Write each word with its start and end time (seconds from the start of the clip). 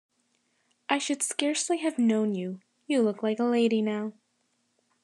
I 0.89 0.97
should 0.97 1.21
scarcely 1.21 1.77
have 1.77 1.99
known 1.99 2.33
you: 2.33 2.59
you 2.87 3.03
look 3.03 3.21
like 3.21 3.37
a 3.37 3.43
lady 3.43 3.83
now. 3.83 4.13